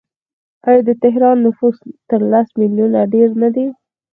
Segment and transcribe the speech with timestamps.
[0.67, 1.77] آیا د تهران نفوس
[2.09, 3.65] تر لس میلیونه ډیر نه دی؟